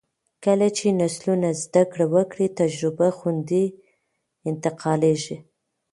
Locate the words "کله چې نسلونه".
0.45-1.49